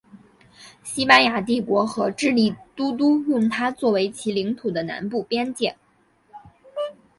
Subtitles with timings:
[0.81, 5.77] 西班牙帝国和智利都督用它作为其领土的南部边界。